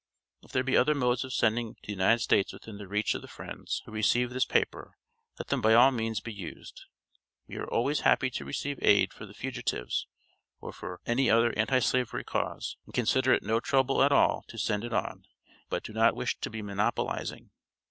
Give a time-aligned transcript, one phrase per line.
[0.41, 3.21] If there be other modes of sending to the United States within the reach of
[3.21, 4.97] the friends, who receive this paper,
[5.37, 6.85] let them by all means be used.
[7.47, 10.07] We are always happy to receive aid for the fugitives
[10.59, 14.57] or for any other Anti slavery cause, and consider it no trouble at all to
[14.57, 15.25] send it on,
[15.69, 17.51] but do not wish to be monopolizing.